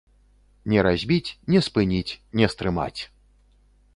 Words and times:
Не 0.71 0.79
разбіць, 0.87 1.35
не 1.53 1.59
спыніць, 1.67 2.13
не 2.41 2.49
стрымаць! 2.53 3.01